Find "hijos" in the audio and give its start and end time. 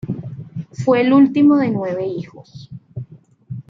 2.07-2.71